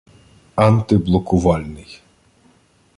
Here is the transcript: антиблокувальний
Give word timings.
антиблокувальний 0.57 1.95